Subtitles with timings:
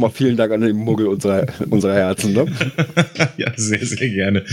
[0.00, 2.32] nochmal vielen Dank an den Muggel unserer, unserer Herzen.
[2.32, 2.46] Ne?
[3.36, 4.44] ja, sehr, sehr gerne.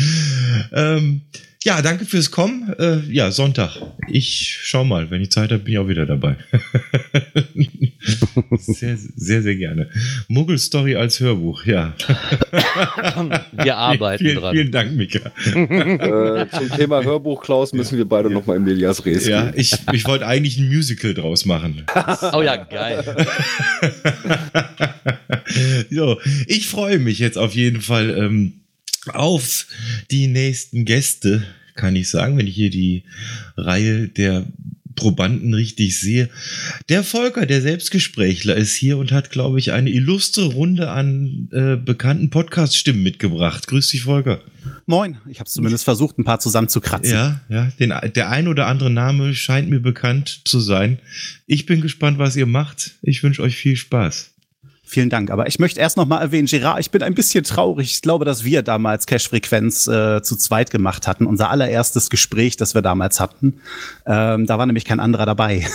[0.73, 1.21] Ähm,
[1.67, 2.73] ja, danke fürs Kommen.
[2.79, 3.75] Äh, ja, Sonntag.
[4.07, 6.37] Ich schau mal, wenn ich Zeit habe, bin ich auch wieder dabei.
[8.57, 9.89] sehr, sehr, sehr gerne.
[10.29, 11.93] Muggel-Story als Hörbuch, ja.
[13.51, 14.55] wir arbeiten vielen, dran.
[14.55, 15.29] Vielen Dank, Mika.
[15.45, 18.33] äh, zum Thema Hörbuch, Klaus, müssen wir beide ja.
[18.33, 21.83] nochmal in Elias Res Ja, ich, ich wollte eigentlich ein Musical draus machen.
[22.31, 23.03] oh ja, geil.
[25.89, 28.17] so, ich freue mich jetzt auf jeden Fall.
[28.17, 28.53] Ähm,
[29.07, 29.67] auf
[30.11, 31.43] die nächsten Gäste,
[31.75, 33.03] kann ich sagen, wenn ich hier die
[33.55, 34.47] Reihe der
[34.97, 36.27] Probanden richtig sehe.
[36.89, 41.77] Der Volker, der Selbstgesprächler, ist hier und hat, glaube ich, eine illustre Runde an äh,
[41.77, 43.67] bekannten Podcast-Stimmen mitgebracht.
[43.67, 44.41] Grüß dich, Volker.
[44.87, 45.17] Moin.
[45.29, 47.13] Ich habe zumindest versucht, ein paar zusammenzukratzen.
[47.13, 47.71] Ja, ja.
[47.79, 50.99] Den, der ein oder andere Name scheint mir bekannt zu sein.
[51.45, 52.95] Ich bin gespannt, was ihr macht.
[53.01, 54.31] Ich wünsche euch viel Spaß.
[54.89, 55.31] Vielen Dank.
[55.31, 57.91] Aber ich möchte erst noch mal erwähnen, Gerard, ich bin ein bisschen traurig.
[57.91, 61.25] Ich glaube, dass wir damals Cash-Frequenz äh, zu zweit gemacht hatten.
[61.25, 63.59] Unser allererstes Gespräch, das wir damals hatten.
[64.05, 65.67] Ähm, da war nämlich kein anderer dabei.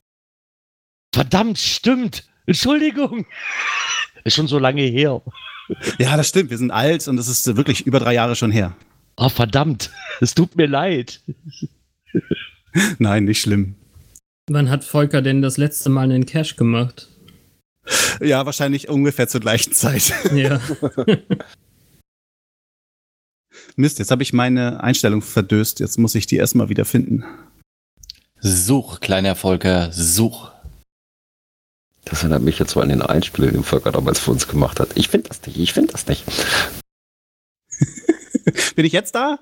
[1.14, 2.26] Verdammt, stimmt.
[2.46, 3.26] Entschuldigung.
[4.24, 5.20] Ist schon so lange her.
[5.98, 6.50] Ja, das stimmt.
[6.50, 8.76] Wir sind alt und es ist wirklich über drei Jahre schon her.
[9.16, 9.90] Oh, verdammt.
[10.20, 11.20] Es tut mir leid.
[13.00, 13.74] Nein, nicht schlimm.
[14.48, 17.08] Wann hat Volker denn das letzte Mal einen Cash gemacht?
[18.20, 20.12] Ja, wahrscheinlich ungefähr zur gleichen Zeit.
[20.32, 20.60] Ja.
[23.76, 25.80] Mist, jetzt habe ich meine Einstellung verdöst.
[25.80, 27.24] Jetzt muss ich die erstmal wieder finden.
[28.40, 30.52] Such, kleiner Volker, such.
[32.04, 34.90] Das erinnert mich jetzt so an den Einspieler, den Volker damals für uns gemacht hat.
[34.94, 36.24] Ich finde das nicht, ich finde das nicht.
[38.76, 39.38] Bin ich jetzt da?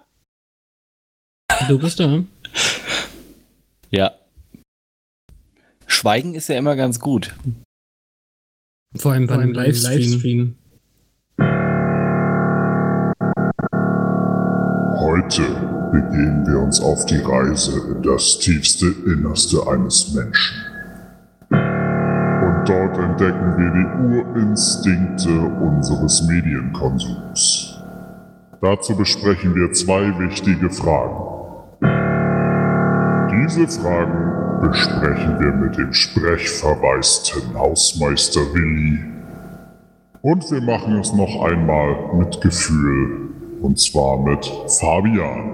[1.68, 2.24] Du bist da.
[3.90, 4.14] Ja.
[5.86, 7.34] Schweigen ist ja immer ganz gut.
[8.96, 9.98] Vor allem bei einem Livestream.
[9.98, 10.54] Livestream.
[15.00, 15.42] Heute
[15.90, 20.56] begeben wir uns auf die Reise in das tiefste Innerste eines Menschen.
[21.50, 27.74] Und dort entdecken wir die Urinstinkte unseres Medienkonsums.
[28.60, 31.34] Dazu besprechen wir zwei wichtige Fragen.
[33.30, 38.98] Diese Fragen besprechen wir mit dem sprechverwaisten Hausmeister Willi.
[40.22, 43.30] Und wir machen es noch einmal mit Gefühl,
[43.60, 44.44] und zwar mit
[44.78, 45.50] Fabian.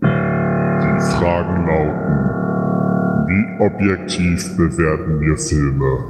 [0.00, 2.20] Die Fragen lauten,
[3.28, 6.04] wie objektiv bewerten wir Filme?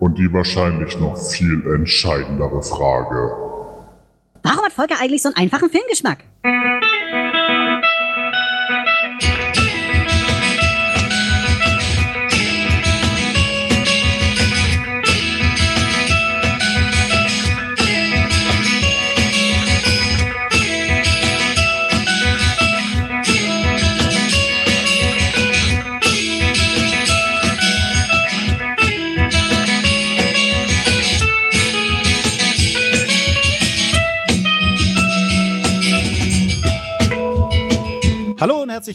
[0.00, 3.32] Und die wahrscheinlich noch viel entscheidendere Frage.
[4.42, 6.18] Warum hat Volker eigentlich so einen einfachen Filmgeschmack?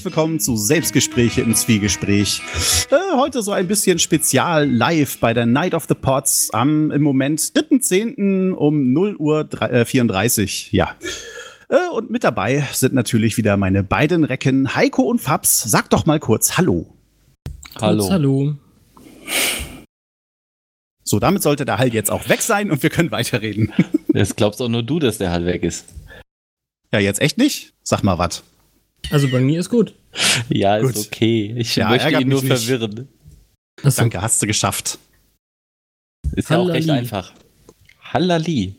[0.03, 2.41] Herzlich willkommen zu Selbstgespräche im Zwiegespräch.
[2.91, 7.01] Äh, heute so ein bisschen spezial live bei der Night of the Pots am im
[7.01, 8.51] Moment 3.10.
[8.51, 9.47] um 0 Uhr
[9.85, 10.73] 34.
[10.73, 10.97] Ja.
[11.69, 15.61] Äh, und mit dabei sind natürlich wieder meine beiden Recken Heiko und Fabs.
[15.61, 16.93] Sag doch mal kurz Hallo.
[17.79, 17.99] Hallo.
[17.99, 18.55] Kurz hallo.
[21.05, 23.71] So, damit sollte der Hall jetzt auch weg sein und wir können weiterreden.
[24.09, 25.85] Das glaubst auch nur du, dass der Hall weg ist.
[26.91, 27.73] Ja, jetzt echt nicht?
[27.83, 28.43] Sag mal was.
[29.09, 29.93] Also bei mir ist gut.
[30.49, 30.95] Ja, gut.
[30.95, 31.53] ist okay.
[31.57, 33.07] Ich ja, möchte ihn nur verwirren.
[33.83, 34.01] Achso.
[34.01, 34.99] Danke, hast du geschafft.
[36.35, 36.67] Ist Hallali.
[36.67, 37.33] ja auch recht einfach.
[38.01, 38.75] Hallali.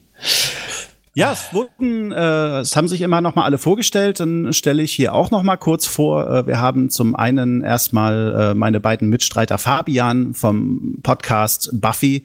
[1.17, 4.19] Ja, es wurden, äh, es haben sich immer noch mal alle vorgestellt.
[4.19, 6.29] Dann stelle ich hier auch noch mal kurz vor.
[6.29, 12.25] Äh, wir haben zum einen erstmal äh, meine beiden Mitstreiter Fabian vom Podcast Buffy,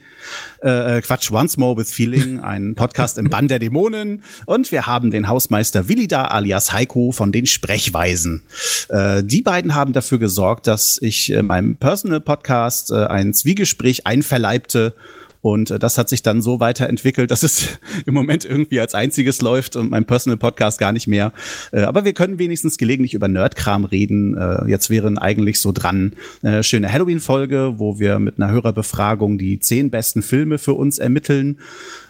[0.64, 4.88] äh, äh Quatsch Once More with Feeling, ein Podcast im Bann der Dämonen, und wir
[4.88, 8.42] haben den Hausmeister Willi da alias Heiko von den Sprechweisen.
[8.90, 14.08] Äh, die beiden haben dafür gesorgt, dass ich in meinem Personal Podcast äh, ein Zwiegespräch
[14.08, 14.96] einverleibte
[15.42, 19.42] und äh, das hat sich dann so weiterentwickelt, dass es im Moment irgendwie als einziges
[19.42, 21.32] läuft und mein Personal Podcast gar nicht mehr.
[21.72, 24.38] Äh, aber wir können wenigstens gelegentlich über Nerdkram reden.
[24.38, 29.60] Äh, jetzt wären eigentlich so dran äh, schöne Halloween-Folge, wo wir mit einer Hörerbefragung die
[29.60, 31.60] zehn besten Filme für uns ermitteln.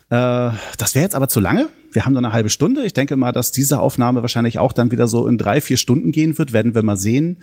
[0.09, 1.69] Äh, das wäre jetzt aber zu lange.
[1.91, 2.85] Wir haben dann eine halbe Stunde.
[2.85, 6.11] Ich denke mal, dass diese Aufnahme wahrscheinlich auch dann wieder so in drei, vier Stunden
[6.11, 6.53] gehen wird.
[6.53, 7.37] Werden wir mal sehen.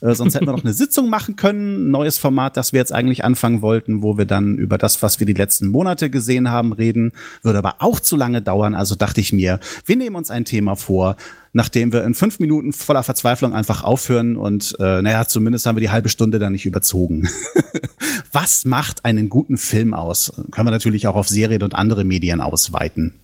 [0.00, 1.90] Äh, sonst hätten wir noch eine Sitzung machen können.
[1.90, 5.26] Neues Format, das wir jetzt eigentlich anfangen wollten, wo wir dann über das, was wir
[5.26, 7.12] die letzten Monate gesehen haben, reden.
[7.42, 8.74] Würde aber auch zu lange dauern.
[8.74, 11.16] Also dachte ich mir, wir nehmen uns ein Thema vor,
[11.52, 15.80] nachdem wir in fünf Minuten voller Verzweiflung einfach aufhören und äh, naja, zumindest haben wir
[15.80, 17.28] die halbe Stunde dann nicht überzogen.
[18.32, 20.32] Was macht einen guten Film aus?
[20.50, 23.14] Können wir natürlich auch auf Serien und andere Medien ausweiten.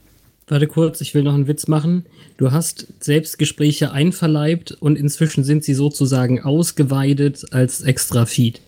[0.51, 2.07] Warte kurz, ich will noch einen Witz machen.
[2.37, 8.61] Du hast Selbstgespräche einverleibt und inzwischen sind sie sozusagen ausgeweidet als extra Feed.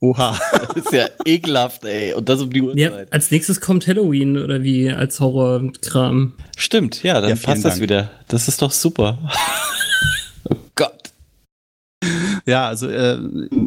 [0.00, 0.38] Oha.
[0.74, 2.14] Das ist ja ekelhaft, ey.
[2.14, 3.12] Und das um die Ja, Uhrzeit.
[3.12, 6.32] als nächstes kommt Halloween oder wie als Horrorkram.
[6.56, 8.10] Stimmt, ja, dann Ja, passt das wieder.
[8.28, 9.18] Das ist doch super.
[12.46, 13.18] Ja, also äh,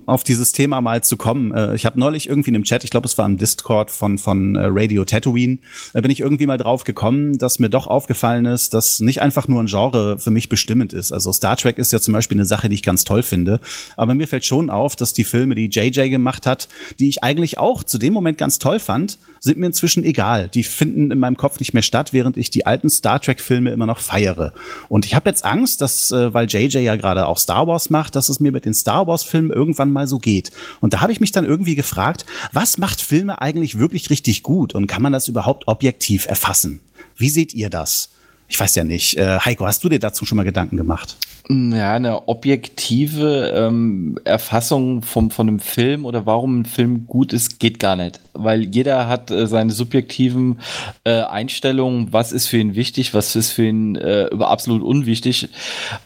[0.05, 1.53] auf dieses Thema mal zu kommen.
[1.53, 4.17] Äh, ich habe neulich irgendwie in einem Chat, ich glaube, es war im Discord von
[4.17, 5.59] von äh, Radio Tatooine,
[5.93, 9.47] äh, bin ich irgendwie mal drauf gekommen, dass mir doch aufgefallen ist, dass nicht einfach
[9.47, 11.11] nur ein Genre für mich bestimmend ist.
[11.11, 13.59] Also Star Trek ist ja zum Beispiel eine Sache, die ich ganz toll finde.
[13.97, 16.67] Aber mir fällt schon auf, dass die Filme, die JJ gemacht hat,
[16.99, 20.47] die ich eigentlich auch zu dem Moment ganz toll fand, sind mir inzwischen egal.
[20.47, 23.85] Die finden in meinem Kopf nicht mehr statt, während ich die alten Star Trek-Filme immer
[23.85, 24.53] noch feiere.
[24.87, 28.15] Und ich habe jetzt Angst, dass, äh, weil JJ ja gerade auch Star Wars macht,
[28.15, 30.51] dass es mir mit den Star Wars-Filmen irgendwann mal so geht.
[30.79, 34.75] Und da habe ich mich dann irgendwie gefragt, was macht Filme eigentlich wirklich richtig gut
[34.75, 36.79] und kann man das überhaupt objektiv erfassen?
[37.17, 38.11] Wie seht ihr das?
[38.53, 39.17] Ich weiß ja nicht.
[39.17, 41.17] Äh, Heiko, hast du dir dazu schon mal Gedanken gemacht?
[41.49, 47.59] Ja, eine objektive ähm, Erfassung vom, von einem Film oder warum ein Film gut ist,
[47.59, 48.19] geht gar nicht.
[48.33, 50.59] Weil jeder hat äh, seine subjektiven
[51.03, 55.49] äh, Einstellungen, was ist für ihn wichtig, was ist für ihn äh, absolut unwichtig.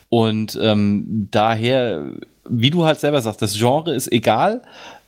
[0.08, 2.14] Und ähm, daher,
[2.48, 4.62] wie du halt selber sagst, das Genre ist egal,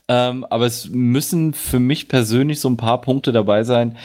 [0.10, 3.96] ähm, aber es müssen für mich persönlich so ein paar Punkte dabei sein,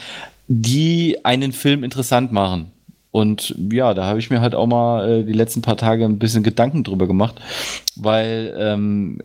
[0.47, 2.71] die einen Film interessant machen.
[3.15, 6.19] Und ja, da habe ich mir halt auch mal äh, die letzten paar Tage ein
[6.19, 7.35] bisschen Gedanken drüber gemacht,
[7.95, 9.21] weil ähm,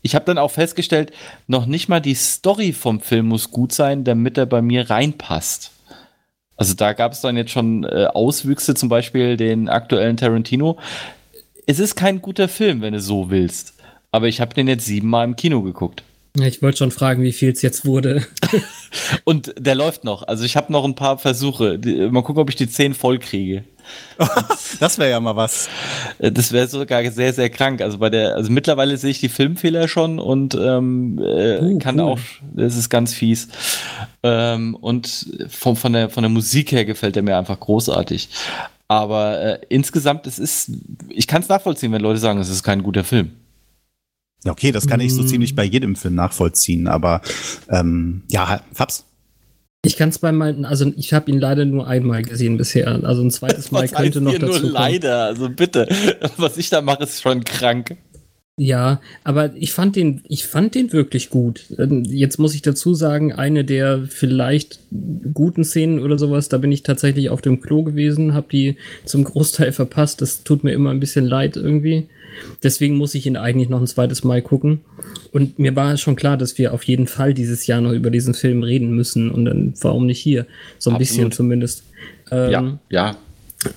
[0.00, 1.12] ich habe dann auch festgestellt,
[1.46, 5.72] noch nicht mal die Story vom Film muss gut sein, damit er bei mir reinpasst.
[6.56, 10.78] Also da gab es dann jetzt schon äh, Auswüchse, zum Beispiel den aktuellen Tarantino.
[11.66, 13.74] Es ist kein guter Film, wenn du so willst.
[14.10, 16.02] Aber ich habe den jetzt siebenmal im Kino geguckt.
[16.38, 18.26] Ja, ich wollte schon fragen, wie viel es jetzt wurde.
[19.24, 20.22] Und der läuft noch.
[20.22, 21.78] Also ich habe noch ein paar Versuche.
[22.10, 23.64] Mal gucken, ob ich die zehn voll kriege.
[24.80, 25.68] Das wäre ja mal was.
[26.18, 27.82] Äh, Das wäre sogar sehr, sehr krank.
[27.82, 32.00] Also bei der, also mittlerweile sehe ich die Filmfehler schon und ähm, äh, Uh, kann
[32.00, 32.12] cool.
[32.12, 32.18] auch,
[32.54, 33.48] das ist ganz fies.
[34.22, 38.30] Ähm, und von, von, der, von der Musik her gefällt er mir einfach großartig.
[38.88, 40.70] Aber äh, insgesamt, es ist,
[41.08, 43.32] ich kann es nachvollziehen, wenn Leute sagen, es ist kein guter Film.
[44.46, 45.26] Okay, das kann ich so Mm.
[45.28, 47.20] ziemlich bei jedem Film nachvollziehen, aber
[47.70, 49.04] ähm, ja, Fabs.
[49.84, 52.88] Ich kann es bei meinen, also ich habe ihn leider nur einmal gesehen bisher.
[53.04, 54.72] Also ein zweites Mal Was könnte heißt noch hier dazu nur kommen.
[54.72, 55.88] leider, also bitte.
[56.36, 57.96] Was ich da mache, ist schon krank.
[58.62, 61.64] Ja, aber ich fand den, ich fand den wirklich gut.
[61.78, 64.78] Ähm, Jetzt muss ich dazu sagen, eine der vielleicht
[65.34, 69.24] guten Szenen oder sowas, da bin ich tatsächlich auf dem Klo gewesen, habe die zum
[69.24, 70.22] Großteil verpasst.
[70.22, 72.06] Das tut mir immer ein bisschen leid irgendwie.
[72.62, 74.82] Deswegen muss ich ihn eigentlich noch ein zweites Mal gucken.
[75.32, 78.32] Und mir war schon klar, dass wir auf jeden Fall dieses Jahr noch über diesen
[78.32, 79.32] Film reden müssen.
[79.32, 80.46] Und dann warum nicht hier?
[80.78, 81.34] So ein bisschen Absolut.
[81.34, 81.82] zumindest.
[82.30, 83.16] Ähm, ja, ja.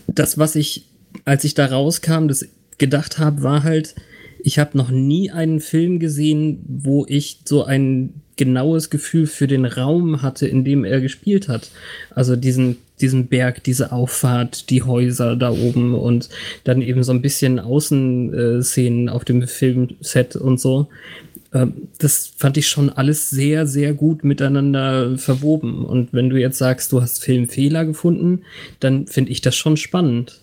[0.05, 0.85] das, was ich,
[1.25, 2.45] als ich da rauskam, das
[2.77, 3.95] gedacht habe, war halt,
[4.45, 9.65] ich habe noch nie einen Film gesehen, wo ich so ein genaues Gefühl für den
[9.65, 11.71] Raum hatte, in dem er gespielt hat.
[12.11, 16.29] Also diesen, diesen Berg, diese Auffahrt, die Häuser da oben und
[16.63, 20.89] dann eben so ein bisschen Außenszenen auf dem Filmset und so.
[21.51, 25.83] Ähm, Das fand ich schon alles sehr, sehr gut miteinander verwoben.
[25.83, 28.41] Und wenn du jetzt sagst, du hast Filmfehler gefunden,
[28.79, 30.41] dann finde ich das schon spannend.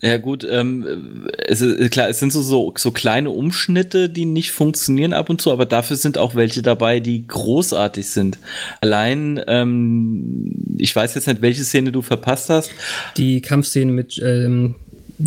[0.00, 4.52] Ja gut, ähm, es ist klar, es sind so, so, so kleine Umschnitte, die nicht
[4.52, 8.38] funktionieren ab und zu, aber dafür sind auch welche dabei, die großartig sind.
[8.80, 12.70] Allein, ähm, ich weiß jetzt nicht, welche Szene du verpasst hast.
[13.16, 14.76] Die Kampfszene mit ähm,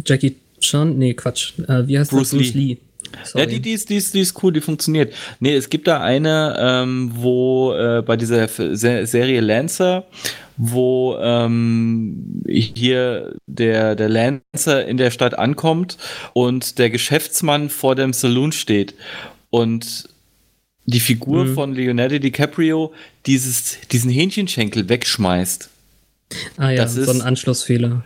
[0.06, 2.40] Jackie Chan, nee, Quatsch, äh, wie heißt Bruce das?
[2.40, 2.68] Bruce Lee.
[2.68, 2.78] Lee.
[3.24, 3.44] Sorry.
[3.44, 5.14] Ja, die, die, ist, die, ist, die ist cool, die funktioniert.
[5.40, 10.06] Nee, es gibt da eine, ähm, wo äh, bei dieser F- Se Serie Lancer,
[10.58, 15.98] wo ähm, hier der, der Lancer in der Stadt ankommt
[16.34, 18.94] und der Geschäftsmann vor dem Saloon steht
[19.50, 20.08] und
[20.86, 21.54] die Figur Mhm.
[21.54, 22.92] von Leonardo DiCaprio
[23.26, 25.70] dieses, diesen Hähnchenschenkel wegschmeißt.
[26.58, 28.04] ah ja, das so ist- ein Anschlussfehler.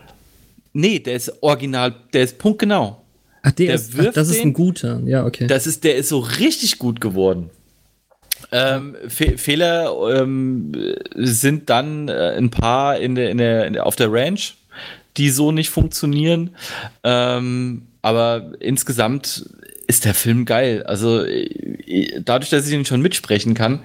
[0.73, 3.01] Nee, der ist original, der ist punktgenau.
[3.45, 5.01] Ach, der, der ist, ach, wirft das ist ein guter.
[5.05, 5.45] Ja, okay.
[5.45, 7.51] Das ist, der ist so richtig gut geworden.
[8.51, 10.71] Ähm, Fe Fehler ähm,
[11.15, 14.55] sind dann äh, ein paar in der, in der, in der, auf der Ranch,
[15.17, 16.55] die so nicht funktionieren.
[17.03, 19.45] Ähm, aber insgesamt
[19.87, 20.83] ist der Film geil.
[20.83, 23.81] Also äh, dadurch, dass ich ihn schon mitsprechen kann,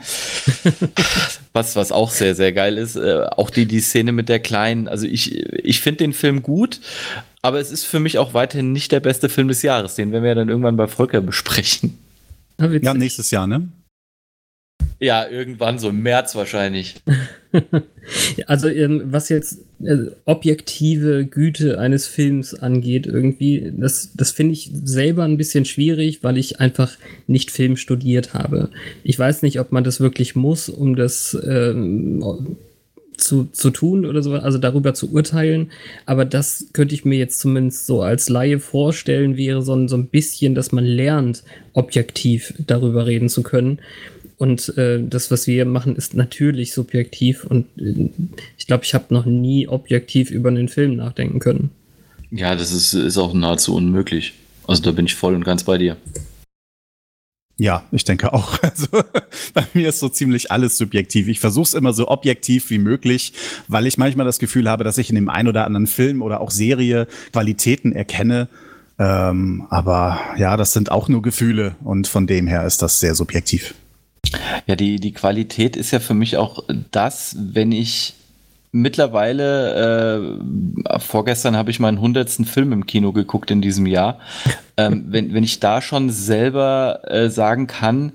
[1.52, 4.88] was, was auch sehr, sehr geil ist, äh, auch die, die Szene mit der Kleinen.
[4.88, 6.80] Also ich, ich finde den Film gut,
[7.42, 9.94] aber es ist für mich auch weiterhin nicht der beste Film des Jahres.
[9.94, 11.98] Den werden wir dann irgendwann bei Volker besprechen.
[12.58, 13.68] Ah, Ja, nächstes Jahr, ne?
[14.98, 16.96] Ja, irgendwann so im März wahrscheinlich.
[18.46, 24.70] Also ähm, was jetzt äh, objektive Güte eines Films angeht, irgendwie, das, das finde ich
[24.84, 26.96] selber ein bisschen schwierig, weil ich einfach
[27.28, 28.70] nicht Film studiert habe.
[29.04, 32.56] Ich weiß nicht, ob man das wirklich muss, um das ähm,
[33.20, 35.70] zu, zu tun oder so, also darüber zu urteilen.
[36.06, 39.96] Aber das könnte ich mir jetzt zumindest so als Laie vorstellen, wäre so ein, so
[39.96, 43.78] ein bisschen, dass man lernt, objektiv darüber reden zu können.
[44.38, 47.44] Und äh, das, was wir machen, ist natürlich subjektiv.
[47.44, 48.08] Und äh,
[48.56, 51.70] ich glaube, ich habe noch nie objektiv über einen Film nachdenken können.
[52.30, 54.32] Ja, das ist, ist auch nahezu unmöglich.
[54.66, 55.96] Also da bin ich voll und ganz bei dir.
[57.60, 58.58] Ja, ich denke auch.
[58.62, 58.86] Also
[59.52, 61.28] bei mir ist so ziemlich alles subjektiv.
[61.28, 63.34] Ich versuche es immer so objektiv wie möglich,
[63.68, 66.40] weil ich manchmal das Gefühl habe, dass ich in dem einen oder anderen Film oder
[66.40, 68.48] auch Serie Qualitäten erkenne.
[68.98, 73.14] Ähm, aber ja, das sind auch nur Gefühle und von dem her ist das sehr
[73.14, 73.74] subjektiv.
[74.66, 78.14] Ja, die, die Qualität ist ja für mich auch das, wenn ich
[78.72, 80.38] mittlerweile,
[80.84, 84.18] äh, vorgestern habe ich meinen hundertsten Film im Kino geguckt in diesem Jahr,
[84.76, 88.12] ähm, wenn, wenn ich da schon selber äh, sagen kann,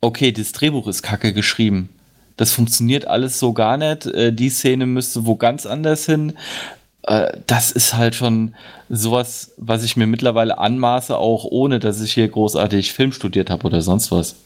[0.00, 1.88] okay, das Drehbuch ist kacke geschrieben.
[2.36, 4.06] Das funktioniert alles so gar nicht.
[4.06, 6.34] Äh, die Szene müsste wo ganz anders hin.
[7.02, 8.54] Äh, das ist halt schon
[8.88, 13.66] sowas, was ich mir mittlerweile anmaße, auch ohne dass ich hier großartig Film studiert habe
[13.66, 14.36] oder sonst was.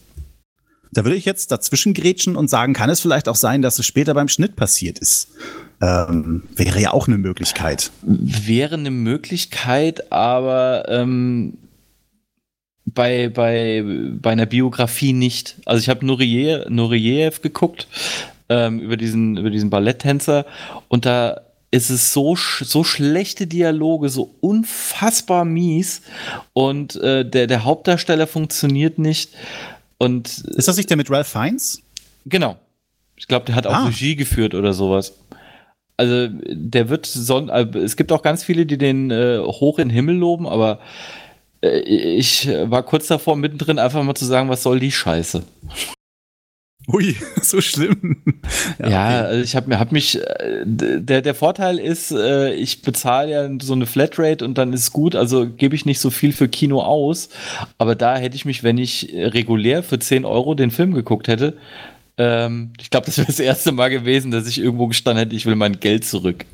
[0.92, 3.86] Da würde ich jetzt dazwischen grätschen und sagen, kann es vielleicht auch sein, dass es
[3.86, 5.28] später beim Schnitt passiert ist?
[5.80, 7.90] Ähm, wäre ja auch eine Möglichkeit.
[8.02, 11.58] Wäre eine Möglichkeit, aber ähm,
[12.86, 15.56] bei, bei, bei einer Biografie nicht.
[15.66, 17.88] Also ich habe Nureyev, Nureyev geguckt
[18.48, 20.46] ähm, über, diesen, über diesen Balletttänzer
[20.88, 21.40] und da
[21.72, 26.00] ist es so, so schlechte Dialoge, so unfassbar mies
[26.52, 29.32] und äh, der, der Hauptdarsteller funktioniert nicht.
[29.98, 31.82] Und Ist das nicht der mit Ralph Fiennes?
[32.26, 32.56] Genau.
[33.16, 33.86] Ich glaube, der hat auch Ah.
[33.86, 35.14] Regie geführt oder sowas.
[35.96, 39.88] Also der wird son äh, es gibt auch ganz viele, die den äh, hoch in
[39.88, 40.80] den Himmel loben, aber
[41.62, 45.42] äh, ich war kurz davor, mittendrin einfach mal zu sagen, was soll die Scheiße.
[46.88, 48.22] Ui, so schlimm.
[48.78, 49.26] Ja, okay.
[49.26, 53.50] also ich habe mir hab mich äh, der der Vorteil ist, äh, ich bezahle ja
[53.60, 56.80] so eine Flatrate und dann ist gut, also gebe ich nicht so viel für Kino
[56.80, 57.28] aus,
[57.78, 61.56] aber da hätte ich mich, wenn ich regulär für 10 Euro den Film geguckt hätte,
[62.18, 65.46] ähm, ich glaube, das wäre das erste Mal gewesen, dass ich irgendwo gestanden hätte, ich
[65.46, 66.44] will mein Geld zurück.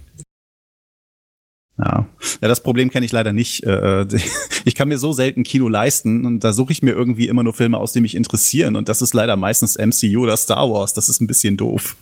[1.85, 2.07] Ja.
[2.41, 3.65] ja, das Problem kenne ich leider nicht.
[3.65, 4.07] Äh,
[4.65, 7.53] Ich kann mir so selten Kino leisten und da suche ich mir irgendwie immer nur
[7.53, 10.95] Filme aus, die mich interessieren und das ist leider meistens MCU oder Star Wars.
[10.95, 11.97] Das ist ein bisschen doof.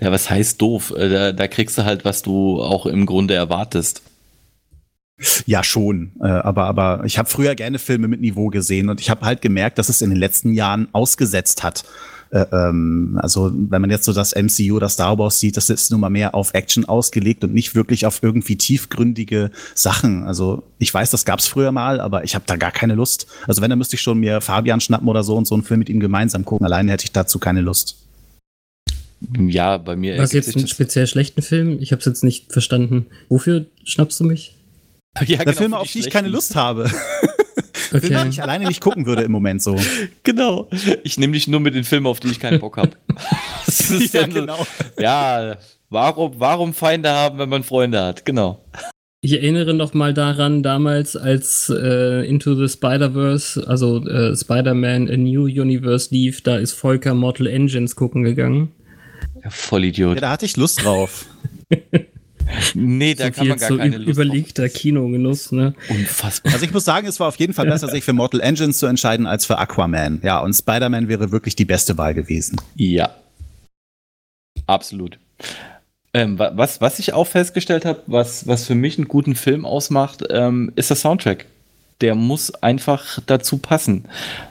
[0.00, 0.92] Ja, was heißt doof?
[0.96, 4.02] Äh, Da, da kriegst du halt, was du auch im Grunde erwartest.
[5.46, 6.12] Ja, schon.
[6.20, 9.40] Äh, aber, aber ich habe früher gerne Filme mit Niveau gesehen und ich habe halt
[9.40, 11.84] gemerkt, dass es in den letzten Jahren ausgesetzt hat.
[12.30, 15.90] Äh, ähm, also, wenn man jetzt so das MCU oder Star Wars sieht, das ist
[15.90, 20.24] nun mal mehr auf Action ausgelegt und nicht wirklich auf irgendwie tiefgründige Sachen.
[20.24, 23.26] Also, ich weiß, das gab's früher mal, aber ich habe da gar keine Lust.
[23.46, 25.78] Also, wenn, dann müsste ich schon mir Fabian schnappen oder so und so einen Film
[25.78, 26.66] mit ihm gemeinsam gucken.
[26.66, 27.96] Alleine hätte ich dazu keine Lust.
[29.36, 31.78] Ja, bei mir Was ergibt jetzt einen das- speziell schlechten Film?
[31.80, 33.06] Ich habe es jetzt nicht verstanden.
[33.28, 34.54] Wofür schnappst du mich?
[35.26, 36.90] ja, genau, Filme, auf die ich keine Lust habe.
[37.88, 38.24] Filme, Okay.
[38.24, 39.76] die ich alleine nicht gucken würde im Moment so.
[40.22, 40.68] Genau.
[41.02, 42.90] Ich nehme dich nur mit den Filmen, auf die ich keinen Bock habe.
[44.12, 44.66] Ja, genau.
[44.98, 45.56] Ja,
[45.90, 48.24] warum, warum Feinde haben, wenn man Freunde hat?
[48.24, 48.64] Genau.
[49.20, 55.16] Ich erinnere noch mal daran, damals als äh, Into the Spider-Verse, also äh, Spider-Man A
[55.16, 58.70] New Universe lief, da ist Volker Mortal Engines gucken gegangen.
[59.42, 60.16] Ja, Vollidiot.
[60.16, 61.26] Ja, da hatte ich Lust drauf.
[62.74, 65.72] nee, da so kann man gar so keine Lust überlegter Kinogenuss, ne?
[65.72, 65.90] drauf.
[65.96, 66.52] Unfassbar.
[66.52, 68.86] Also ich muss sagen, es war auf jeden Fall besser, sich für Mortal Engines zu
[68.86, 70.20] entscheiden als für Aquaman.
[70.22, 72.56] Ja, und Spider-Man wäre wirklich die beste Wahl gewesen.
[72.76, 73.10] Ja.
[74.66, 75.18] Absolut.
[76.14, 79.64] Ähm, wa- was, was ich auch festgestellt habe, was, was für mich einen guten Film
[79.64, 81.46] ausmacht, ähm, ist der Soundtrack.
[82.00, 84.04] Der muss einfach dazu passen.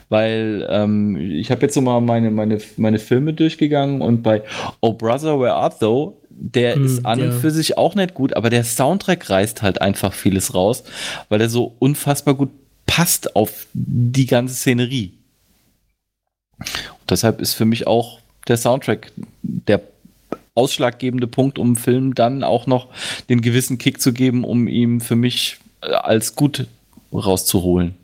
[0.09, 4.43] Weil ähm, ich habe jetzt so mal meine, meine, meine Filme durchgegangen und bei
[4.81, 7.25] Oh Brother, Where Art Thou, der Hm, ist an ja.
[7.25, 10.83] und für sich auch nicht gut, aber der Soundtrack reißt halt einfach vieles raus,
[11.29, 12.51] weil er so unfassbar gut
[12.85, 15.13] passt auf die ganze Szenerie.
[17.09, 19.81] Deshalb ist für mich auch der Soundtrack der
[20.55, 22.87] ausschlaggebende Punkt, um Film dann auch noch
[23.29, 26.65] den gewissen Kick zu geben, um ihm für mich äh, als gut
[27.13, 27.95] rauszuholen.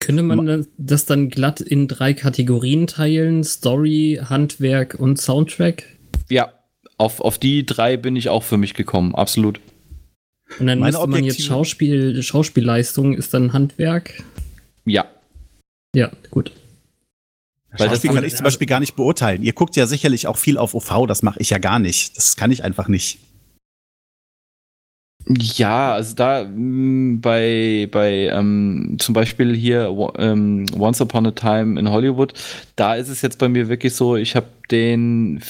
[0.00, 3.42] Könnte man das dann glatt in drei Kategorien teilen?
[3.42, 5.84] Story, Handwerk und Soundtrack?
[6.28, 6.52] Ja,
[6.96, 9.60] auf, auf die drei bin ich auch für mich gekommen, absolut.
[10.58, 14.22] Und dann Meine müsste man jetzt Schauspiel, Schauspielleistung ist dann Handwerk?
[14.84, 15.06] Ja.
[15.94, 16.52] Ja, gut.
[17.76, 19.42] Weil Schauspiel das kann ich zum Beispiel gar nicht beurteilen.
[19.42, 22.16] Ihr guckt ja sicherlich auch viel auf OV, das mache ich ja gar nicht.
[22.16, 23.18] Das kann ich einfach nicht.
[25.26, 31.30] Ja, also da mh, mm, bei, bei ähm, zum Beispiel hier ähm, Once Upon a
[31.30, 32.34] Time in Hollywood,
[32.76, 35.42] da ist es jetzt bei mir wirklich so, ich habe den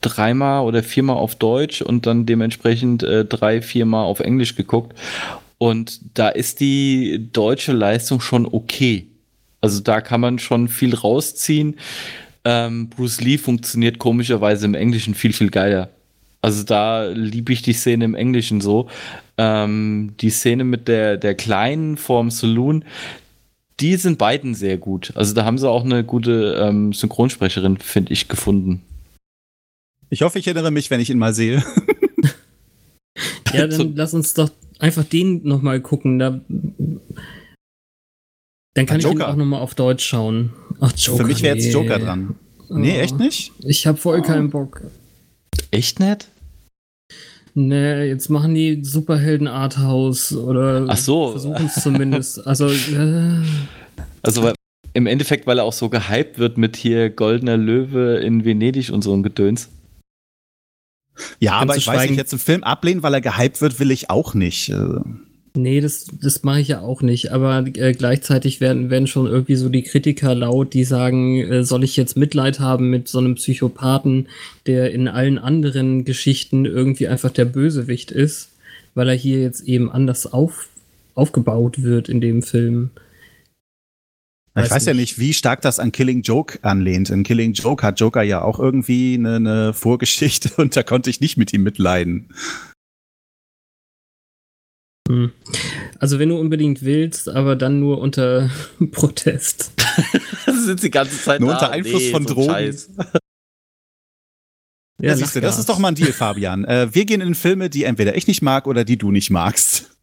[0.00, 4.96] dreimal oder viermal auf Deutsch und dann dementsprechend äh, drei, viermal auf Englisch geguckt.
[5.58, 9.06] Und da ist die deutsche Leistung schon okay.
[9.60, 11.76] Also da kann man schon viel rausziehen.
[12.44, 15.90] Ähm, Bruce Lee funktioniert komischerweise im Englischen viel, viel geiler.
[16.40, 18.88] Also da liebe ich die Szene im Englischen so.
[19.36, 22.84] Ähm, die Szene mit der, der Kleinen vorm Saloon,
[23.80, 25.12] die sind beiden sehr gut.
[25.16, 28.82] Also da haben sie auch eine gute ähm, Synchronsprecherin, finde ich, gefunden.
[30.10, 31.62] Ich hoffe, ich erinnere mich, wenn ich ihn mal sehe.
[33.52, 36.18] ja, dann lass uns doch einfach den nochmal gucken.
[36.18, 36.40] Da,
[38.74, 40.52] dann kann ich ihn auch nochmal auf Deutsch schauen.
[40.80, 41.18] Ach, Joker.
[41.18, 42.36] Für mich wäre jetzt Joker dran.
[42.70, 43.00] Nee, oh.
[43.00, 43.52] echt nicht?
[43.60, 44.22] Ich habe voll oh.
[44.22, 44.82] keinen Bock.
[45.70, 46.28] Echt nett?
[47.54, 51.32] Nee, jetzt machen die Superhelden Arthouse oder Ach so.
[51.32, 52.38] versuchen es zumindest.
[52.46, 53.42] Also, äh.
[54.22, 54.52] also
[54.94, 59.02] im Endeffekt, weil er auch so gehypt wird mit hier Goldener Löwe in Venedig und
[59.02, 59.70] so ein Gedöns.
[61.40, 64.10] Ja, aber ich weiß nicht, jetzt einen Film ablehnen, weil er gehypt wird, will ich
[64.10, 64.70] auch nicht.
[64.70, 65.00] Äh.
[65.54, 67.32] Nee, das, das mache ich ja auch nicht.
[67.32, 71.84] Aber äh, gleichzeitig werden, werden schon irgendwie so die Kritiker laut, die sagen, äh, soll
[71.84, 74.28] ich jetzt Mitleid haben mit so einem Psychopathen,
[74.66, 78.50] der in allen anderen Geschichten irgendwie einfach der Bösewicht ist,
[78.94, 80.68] weil er hier jetzt eben anders auf,
[81.14, 82.90] aufgebaut wird in dem Film.
[84.58, 84.86] Weiß ich weiß nicht.
[84.88, 87.10] ja nicht, wie stark das an Killing Joke anlehnt.
[87.10, 91.20] In Killing Joke hat Joker ja auch irgendwie eine, eine Vorgeschichte und da konnte ich
[91.20, 92.34] nicht mit ihm mitleiden.
[95.08, 95.32] Hm.
[95.98, 98.50] Also wenn du unbedingt willst, aber dann nur unter
[98.92, 99.72] Protest.
[100.44, 101.56] das sind die ganze Zeit Nur da.
[101.56, 102.78] unter Einfluss nee, von so Drogen.
[105.00, 106.64] Ja, siehst du, das ist doch mal ein Deal, Fabian.
[106.64, 109.96] Äh, wir gehen in Filme, die entweder ich nicht mag oder die du nicht magst.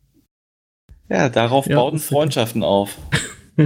[1.09, 2.97] Ja, darauf ja, bauten Freundschaften auf.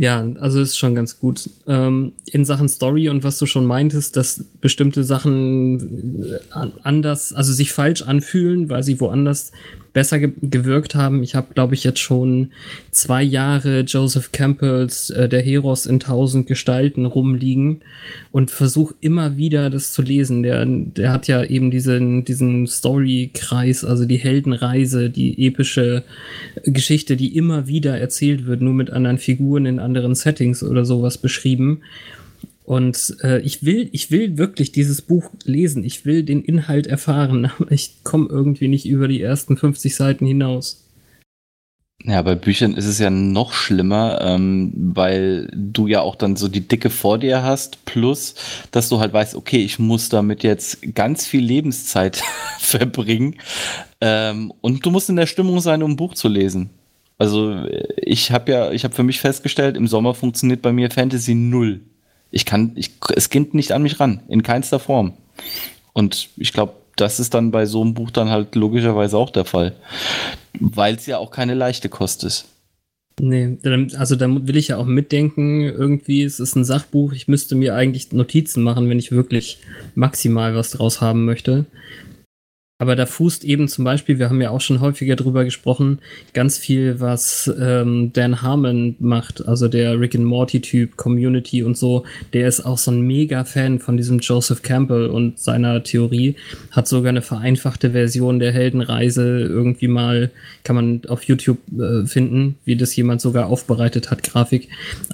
[0.00, 1.48] Ja, also ist schon ganz gut.
[1.68, 6.38] Ähm, in Sachen Story und was du schon meintest, dass bestimmte Sachen äh,
[6.82, 9.52] anders, also sich falsch anfühlen, weil sie woanders
[9.94, 11.22] besser ge gewirkt haben.
[11.22, 12.50] Ich habe, glaube ich, jetzt schon
[12.90, 17.80] zwei Jahre Joseph Campbells äh, Der Heros in tausend Gestalten rumliegen
[18.30, 20.42] und versuche immer wieder das zu lesen.
[20.42, 26.02] Der, der hat ja eben diesen, diesen Story-Kreis, also die Heldenreise, die epische
[26.64, 31.16] Geschichte, die immer wieder erzählt wird, nur mit anderen Figuren in anderen Settings oder sowas
[31.16, 31.80] beschrieben.
[32.64, 35.84] Und äh, ich will, ich will wirklich dieses Buch lesen.
[35.84, 40.26] Ich will den Inhalt erfahren, aber ich komme irgendwie nicht über die ersten 50 Seiten
[40.26, 40.80] hinaus.
[42.02, 46.48] Ja, bei Büchern ist es ja noch schlimmer, ähm, weil du ja auch dann so
[46.48, 48.34] die Dicke vor dir hast, plus,
[48.72, 52.22] dass du halt weißt, okay, ich muss damit jetzt ganz viel Lebenszeit
[52.58, 53.36] verbringen
[54.02, 56.70] ähm, und du musst in der Stimmung sein, um ein Buch zu lesen.
[57.16, 57.64] Also
[57.96, 61.80] ich habe ja, ich habe für mich festgestellt, im Sommer funktioniert bei mir Fantasy null
[62.34, 65.12] ich kann, ich, es geht nicht an mich ran, in keinster Form.
[65.92, 69.44] Und ich glaube, das ist dann bei so einem Buch dann halt logischerweise auch der
[69.44, 69.76] Fall.
[70.58, 72.46] Weil es ja auch keine leichte Kost ist.
[73.20, 73.58] Nee,
[73.96, 77.76] also da will ich ja auch mitdenken, irgendwie, es ist ein Sachbuch, ich müsste mir
[77.76, 79.58] eigentlich Notizen machen, wenn ich wirklich
[79.94, 81.66] maximal was draus haben möchte.
[82.78, 86.00] Aber da fußt eben zum Beispiel, wir haben ja auch schon häufiger drüber gesprochen,
[86.32, 92.04] ganz viel, was ähm, Dan Harmon macht, also der Rick and Morty-Typ, Community und so,
[92.32, 96.34] der ist auch so ein Mega-Fan von diesem Joseph Campbell und seiner Theorie,
[96.72, 100.32] hat sogar eine vereinfachte Version der Heldenreise irgendwie mal,
[100.64, 104.68] kann man auf YouTube äh, finden, wie das jemand sogar aufbereitet hat, Grafik,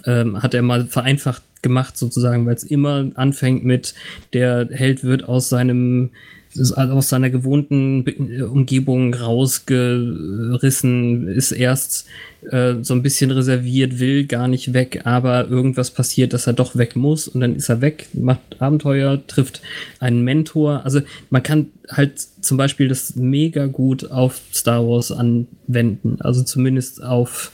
[0.06, 3.94] ähm, hat er mal vereinfacht gemacht sozusagen, weil es immer anfängt mit,
[4.32, 6.08] der Held wird aus seinem
[6.56, 8.04] also aus seiner gewohnten
[8.42, 12.06] Umgebung rausgerissen, ist erst
[12.50, 16.76] äh, so ein bisschen reserviert, will gar nicht weg, aber irgendwas passiert, dass er doch
[16.76, 19.62] weg muss und dann ist er weg, macht Abenteuer, trifft
[20.00, 20.84] einen Mentor.
[20.84, 27.02] Also man kann halt zum Beispiel das mega gut auf Star Wars anwenden, also zumindest
[27.02, 27.52] auf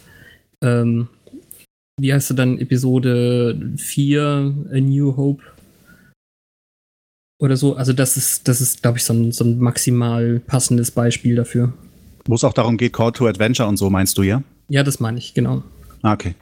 [0.62, 1.08] ähm,
[1.98, 5.42] wie heißt du dann, Episode 4, A New Hope?
[7.38, 7.76] Oder so.
[7.76, 11.72] Also, das ist, das ist, glaube ich, so ein, so ein maximal passendes Beispiel dafür.
[12.26, 14.42] Wo es auch darum geht, Call to Adventure und so, meinst du, ja?
[14.68, 15.62] Ja, das meine ich, genau.
[16.02, 16.34] Ah, okay.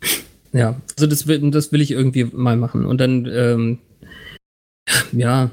[0.52, 2.86] Ja, also das will, das will ich irgendwie mal machen.
[2.86, 3.78] Und dann, ähm,
[5.10, 5.50] ja.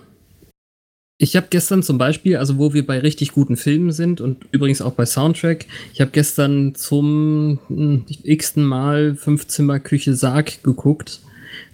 [1.17, 4.79] Ich habe gestern zum Beispiel, also wo wir bei richtig guten Filmen sind und übrigens
[4.79, 11.21] auch bei Soundtrack, ich habe gestern zum hm, x-ten Mal Fünfzimmer-Küche Sarg geguckt.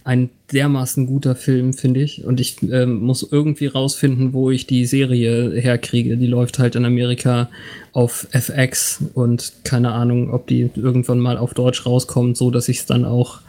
[0.08, 2.24] Ein dermaßen guter Film, finde ich.
[2.24, 6.16] Und ich ähm, muss irgendwie rausfinden, wo ich die Serie herkriege.
[6.16, 7.50] Die läuft halt in Amerika
[7.92, 12.78] auf FX und keine Ahnung, ob die irgendwann mal auf Deutsch rauskommt, so dass ich
[12.78, 13.42] es dann auch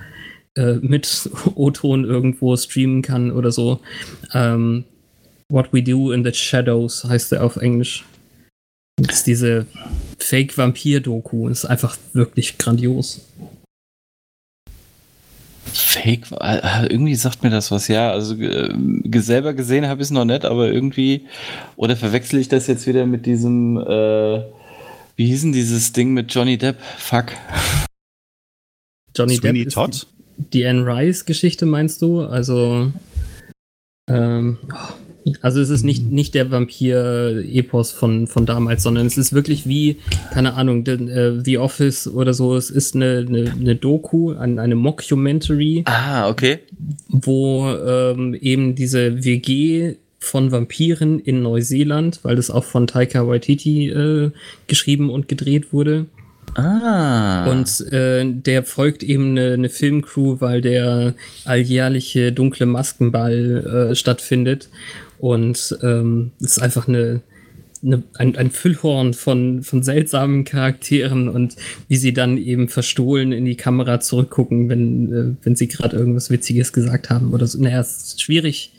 [0.57, 3.79] äh, mit O-Ton irgendwo streamen kann oder so.
[4.35, 4.83] Ähm,
[5.49, 8.05] What We Do in the Shadows heißt der auf Englisch.
[8.97, 9.67] Das ist diese
[10.19, 11.47] Fake-Vampir-Doku.
[11.47, 13.21] Ist einfach wirklich grandios.
[15.73, 18.11] Fake, äh, irgendwie sagt mir das was, ja.
[18.11, 18.73] Also äh,
[19.17, 21.27] selber gesehen habe ich es noch nicht, aber irgendwie,
[21.77, 24.43] oder verwechsel ich das jetzt wieder mit diesem, äh,
[25.17, 26.77] wie hieß denn dieses Ding mit Johnny Depp?
[26.99, 27.33] Fuck.
[29.17, 30.07] Johnny Sweeney Depp ist Todd?
[30.37, 32.23] Die, die Anne Rice-Geschichte meinst du?
[32.23, 32.93] Also,
[34.09, 34.59] ähm,
[35.43, 39.97] also es ist nicht, nicht der Vampir-Epos von, von damals, sondern es ist wirklich wie,
[40.33, 42.57] keine Ahnung, The, äh, The Office oder so.
[42.57, 46.61] Es ist eine, eine, eine Doku, eine, eine Mockumentary, Ah, okay.
[47.09, 53.89] wo ähm, eben diese WG von Vampiren in Neuseeland, weil das auch von Taika Waititi
[53.89, 54.31] äh,
[54.67, 56.07] geschrieben und gedreht wurde.
[56.55, 57.49] Ah.
[57.51, 64.69] Und äh, der folgt eben eine, eine Filmcrew, weil der alljährliche dunkle Maskenball äh, stattfindet.
[65.19, 67.23] Und ähm, es ist einfach eine,
[67.83, 71.57] eine, ein, ein Füllhorn von, von seltsamen Charakteren und
[71.89, 76.31] wie sie dann eben verstohlen in die Kamera zurückgucken, wenn, äh, wenn sie gerade irgendwas
[76.31, 77.61] Witziges gesagt haben oder so.
[77.61, 78.73] Naja, es ist schwierig,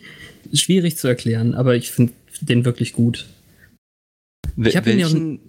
[0.54, 3.28] schwierig zu erklären, aber ich finde den wirklich gut.
[4.56, 5.40] Wel- ich welchen,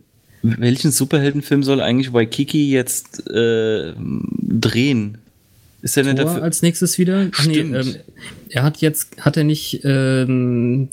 [0.43, 3.93] welchen Superheldenfilm soll eigentlich Waikiki jetzt äh,
[4.41, 5.19] drehen?
[5.83, 6.43] Ist der nicht Thor dafür?
[6.43, 7.29] als nächstes wieder.
[7.37, 7.97] Ach nee, ähm,
[8.51, 10.89] er hat jetzt, hat er nicht ähm,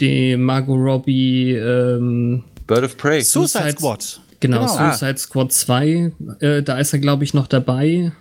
[0.00, 3.22] die Margot Robbie, ähm, Bird of Prey.
[3.22, 4.20] Suicide Suicide- Squad.
[4.40, 4.92] genau, Genau.
[4.92, 8.12] Suicide Squad 2, äh, da ist er, glaube ich, noch dabei.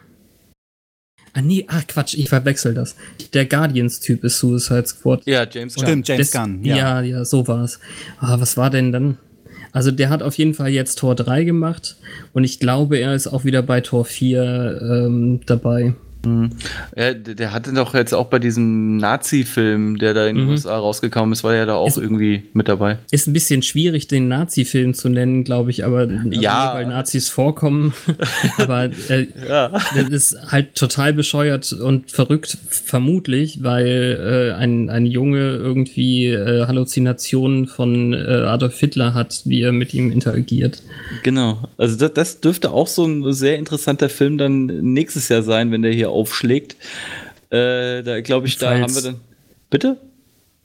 [1.34, 2.96] Ah, nee, ach Quatsch, ich verwechsel das.
[3.34, 5.22] Der Guardians-Typ ist Suicide Squad.
[5.26, 5.86] Ja, James Gunn.
[5.86, 6.64] Stimmt, James Das- Gunn.
[6.64, 7.02] Ja, Ja.
[7.02, 7.80] ja, so war's.
[8.20, 9.18] Ah, was war denn dann?
[9.72, 11.96] Also der hat auf jeden Fall jetzt Tor 3 gemacht
[12.34, 15.94] und ich glaube, er ist auch wieder bei Tor 4 ähm, dabei.
[16.96, 20.52] Ja, der, hatte doch jetzt auch bei diesem Nazi-Film, der da in den Mhm.
[20.52, 22.98] USA rausgekommen ist, war er da auch Ist- irgendwie mit dabei.
[23.12, 26.74] Ist ein bisschen schwierig, den Nazi-Film zu nennen, glaube ich, aber also Ja.
[26.76, 27.94] weil Nazis vorkommen.
[28.58, 29.70] aber äh, Ja.
[29.70, 36.66] das ist halt total bescheuert und verrückt, vermutlich, weil äh, ein, ein Junge irgendwie äh,
[36.68, 40.84] Halluzinationen von äh, Adolf Hitler hat, wie er mit ihm interagiert.
[41.24, 41.68] Genau.
[41.78, 45.82] Also das, das dürfte auch so ein sehr interessanter Film dann nächstes Jahr sein, wenn
[45.82, 46.76] der hier aufschlägt.
[47.50, 49.20] Äh, da glaube ich, da haben wir dann.
[49.70, 49.98] Bitte?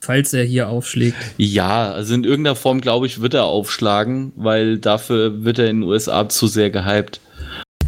[0.00, 1.16] Falls er hier aufschlägt.
[1.36, 5.80] Ja, also in irgendeiner Form, glaube ich, wird er aufschlagen, weil dafür wird er in
[5.80, 7.20] den USA zu sehr gehypt.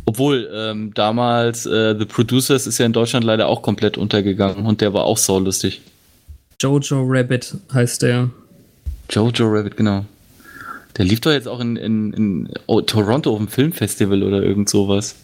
[0.04, 4.80] Obwohl, ähm, damals äh, The Producers ist ja in Deutschland leider auch komplett untergegangen und
[4.80, 5.82] der war auch saulustig.
[6.60, 8.30] Jojo Rabbit heißt der.
[9.10, 10.04] Jojo Rabbit, genau.
[10.96, 14.68] Der lief doch jetzt auch in, in, in oh, Toronto auf dem Filmfestival oder irgend
[14.68, 15.14] sowas.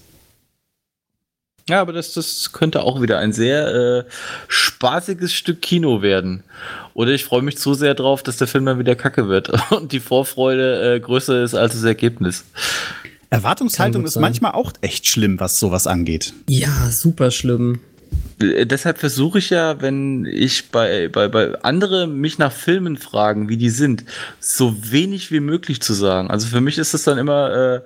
[1.68, 4.04] Ja, aber das, das könnte auch wieder ein sehr äh,
[4.48, 6.42] spaßiges Stück Kino werden.
[6.92, 9.92] Oder ich freue mich zu sehr drauf, dass der Film dann wieder kacke wird und
[9.92, 12.44] die Vorfreude äh, größer ist als das Ergebnis.
[13.30, 16.34] Erwartungshaltung ist manchmal auch echt schlimm, was sowas angeht.
[16.48, 17.80] Ja, super schlimm.
[18.40, 23.48] Äh, Deshalb versuche ich ja, wenn ich bei, bei, bei andere mich nach Filmen fragen,
[23.48, 24.04] wie die sind,
[24.40, 26.30] so wenig wie möglich zu sagen.
[26.30, 27.80] Also für mich ist es dann immer, äh,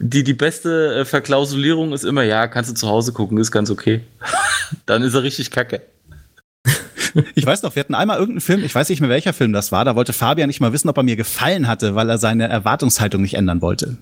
[0.00, 3.70] die, die beste äh, Verklausulierung ist immer, ja, kannst du zu Hause gucken, ist ganz
[3.70, 4.00] okay.
[4.86, 5.82] dann ist er richtig kacke.
[7.36, 9.70] Ich weiß noch, wir hatten einmal irgendeinen Film, ich weiß nicht mehr welcher Film das
[9.70, 12.48] war, da wollte Fabian nicht mal wissen, ob er mir gefallen hatte, weil er seine
[12.48, 13.98] Erwartungshaltung nicht ändern wollte.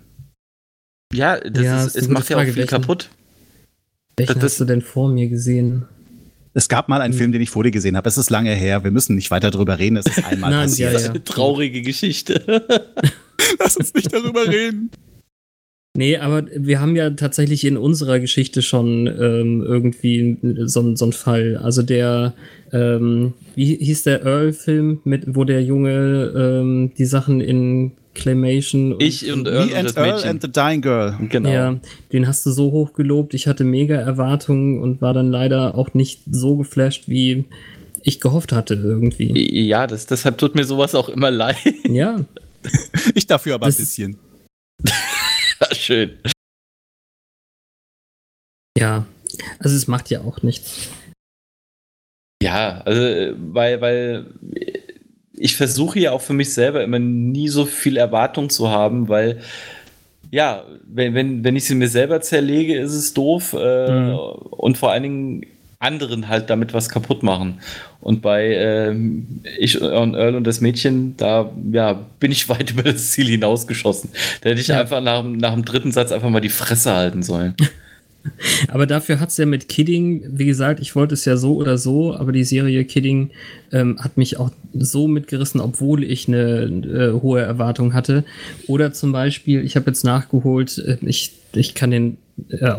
[1.13, 3.11] Ja, das Ja, ist, ist es macht gute ja auch Frage, viel welchen- kaputt.
[4.17, 5.85] Welchen Das- hast du denn vor mir gesehen?
[6.55, 7.03] Es gab mal Hm.
[7.03, 8.09] einen Film, den ich vor dir gesehen habe.
[8.09, 8.85] Es ist lange her.
[8.85, 9.97] Wir müssen nicht weiter drüber reden.
[9.97, 10.93] Es ist einmal Nein, passiert.
[10.93, 11.11] ja, ja.
[11.11, 12.45] Eine traurige Geschichte.
[13.59, 14.91] Lass uns nicht darüber reden.
[15.95, 21.13] Nee, aber wir haben ja tatsächlich in unserer Geschichte schon ähm, irgendwie so, so einen
[21.13, 21.59] Fall.
[21.59, 22.33] Also der,
[22.73, 28.97] ähm, wie hieß der Earl-Film, mit wo der Junge ähm, die Sachen in Claymation.
[29.01, 30.31] Ich und Earl Me und and das Earl Mädchen.
[30.31, 31.17] and the Dying Girl.
[31.29, 31.49] Genau.
[31.51, 31.81] Ja,
[32.13, 33.35] den hast du so hoch gelobt.
[33.35, 37.45] Ich hatte mega Erwartungen und war dann leider auch nicht so geflasht, wie
[38.03, 39.67] ich gehofft hatte irgendwie.
[39.67, 41.57] Ja, das, deshalb tut mir sowas auch immer leid.
[41.89, 42.25] Ja,
[43.15, 44.19] Ich dafür aber Das- ein bisschen.
[45.73, 46.19] Schön.
[48.79, 49.07] ja.
[49.59, 50.89] Also es macht ja auch nichts.
[52.43, 54.27] Ja, also, äh, weil, weil
[55.43, 59.41] ich versuche ja auch für mich selber immer nie so viel Erwartung zu haben, weil
[60.31, 64.15] ja, wenn, wenn, wenn ich sie mir selber zerlege, ist es doof äh, Mhm.
[64.51, 65.47] und vor allen Dingen
[65.79, 67.59] anderen halt damit was kaputt machen.
[68.01, 72.85] Und bei ähm, ich und Earl und das Mädchen, da ja, bin ich weit über
[72.85, 74.11] das Ziel hinausgeschossen.
[74.43, 74.81] Da hätte ich Ja.
[74.81, 77.55] einfach nach, nach dem dritten Satz einfach mal die Fresse halten sollen.
[78.69, 81.77] Aber dafür hat es ja mit Kidding, wie gesagt, ich wollte es ja so oder
[81.79, 83.31] so, aber die Serie Kidding
[83.73, 88.25] ähm, hat mich auch so mitgerissen, obwohl ich eine äh, hohe Erwartung hatte.
[88.69, 92.17] Oder zum Beispiel, ich habe jetzt nachgeholt, äh, ich, ich kann den
[92.49, 92.73] äh,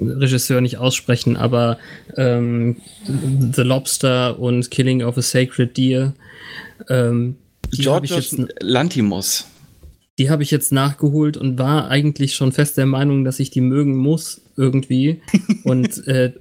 [0.00, 1.78] Regisseur nicht aussprechen, aber
[2.16, 6.12] ähm, The Lobster und Killing of a Sacred Deer.
[6.88, 7.36] Ähm,
[7.70, 9.46] George jetzt- Lantimos.
[10.18, 13.60] Die habe ich jetzt nachgeholt und war eigentlich schon fest der Meinung, dass ich die
[13.60, 15.20] mögen muss irgendwie.
[15.64, 16.32] und äh,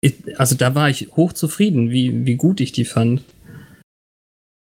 [0.00, 3.22] ich, also da war ich hochzufrieden, wie, wie gut ich die fand.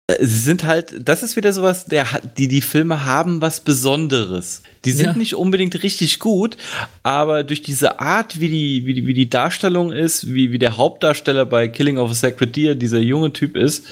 [0.08, 4.62] Äh, Sie sind halt, das ist wieder sowas, der, die, die Filme haben was Besonderes.
[4.84, 5.12] Die sind Ja.
[5.12, 6.56] nicht unbedingt richtig gut,
[7.02, 10.76] aber durch diese Art, wie die, wie die, wie die Darstellung ist, wie, wie der
[10.76, 13.84] Hauptdarsteller bei Killing of a Sacred Deer, dieser junge Typ ist,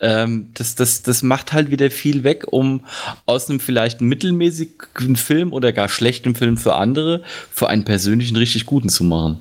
[0.00, 2.84] ähm, das, das, das macht halt wieder viel weg, um
[3.26, 8.64] aus einem vielleicht mittelmäßigen Film oder gar schlechten Film für andere, für einen persönlichen richtig
[8.64, 9.38] guten zu machen.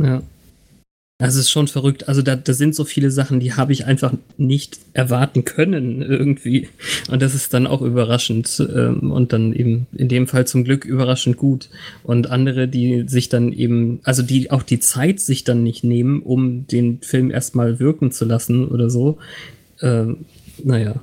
[0.00, 0.22] Ja.
[1.24, 2.06] Das ist schon verrückt.
[2.06, 6.68] Also da, da sind so viele Sachen, die habe ich einfach nicht erwarten können irgendwie.
[7.10, 10.84] Und das ist dann auch überraschend ähm, und dann eben in dem Fall zum Glück
[10.84, 11.70] überraschend gut.
[12.02, 16.20] Und andere, die sich dann eben, also die auch die Zeit sich dann nicht nehmen,
[16.20, 19.16] um den Film erstmal wirken zu lassen oder so.
[19.80, 20.26] Ähm,
[20.62, 20.96] naja.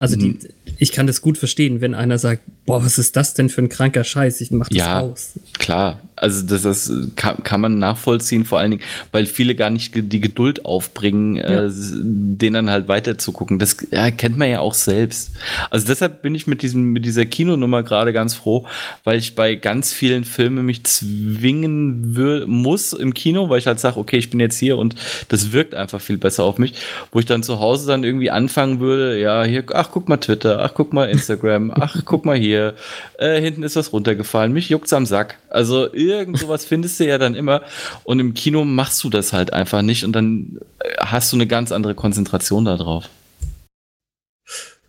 [0.00, 0.38] Also die,
[0.78, 3.68] ich kann das gut verstehen, wenn einer sagt, boah, was ist das denn für ein
[3.70, 4.42] kranker Scheiß?
[4.42, 5.00] Ich mach das Ja.
[5.00, 5.32] aus.
[5.58, 9.92] Klar, also das, das kann, kann man nachvollziehen, vor allen Dingen, weil viele gar nicht
[9.94, 11.64] die Geduld aufbringen, Ja.
[11.66, 13.58] äh, den dann halt weiter zu gucken.
[13.58, 15.30] Das ja, kennt man ja auch selbst.
[15.70, 18.66] Also deshalb bin ich mit diesem mit dieser Kinonummer gerade ganz froh,
[19.04, 23.80] weil ich bei ganz vielen Filmen mich zwingen wür- muss im Kino, weil ich halt
[23.80, 24.94] sage, okay, ich bin jetzt hier und
[25.28, 26.74] das wirkt einfach viel besser auf mich,
[27.12, 30.60] wo ich dann zu Hause dann irgendwie anfangen würde, ja, hier, ach guck mal Twitter,
[30.62, 32.74] ach guck mal Instagram, ach guck mal hier,
[33.18, 35.38] äh, hinten ist was runtergefallen, mich juckt's am Sack.
[35.50, 37.62] Also irgend sowas findest du ja dann immer
[38.04, 41.46] und im Kino machst du das halt einfach nicht und dann äh, hast du eine
[41.46, 43.08] ganz andere Konzentration darauf.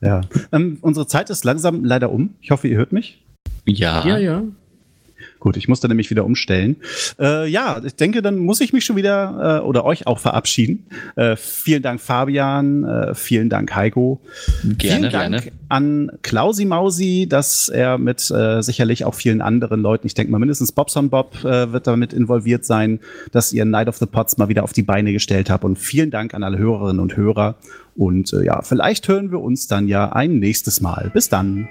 [0.02, 0.22] Ja.
[0.52, 2.36] Ähm, unsere Zeit ist langsam leider um.
[2.42, 3.22] Ich hoffe, ihr hört mich.
[3.66, 4.06] Ja.
[4.06, 4.44] Ja, ja.
[5.42, 6.76] Gut, ich musste nämlich wieder umstellen.
[7.20, 10.86] Äh, ja, ich denke, dann muss ich mich schon wieder äh, oder euch auch verabschieden.
[11.16, 12.84] Äh, vielen Dank, Fabian.
[12.84, 14.22] Äh, vielen Dank, Heiko.
[14.64, 15.58] Gerne, vielen Dank gerne.
[15.68, 20.38] an Klausi Mausi, dass er mit äh, sicherlich auch vielen anderen Leuten, ich denke mal
[20.38, 23.00] mindestens Bobson Bob äh, wird damit involviert sein,
[23.32, 25.64] dass ihr Night of the Pots mal wieder auf die Beine gestellt habt.
[25.64, 27.56] Und vielen Dank an alle Hörerinnen und Hörer.
[27.96, 31.10] Und ja, vielleicht hören wir uns dann ja ein nächstes Mal.
[31.14, 31.68] Bis dann.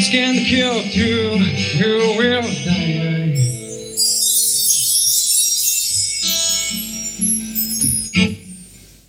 [0.00, 1.49] scans the kill you.